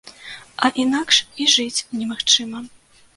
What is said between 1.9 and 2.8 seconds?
немагчыма.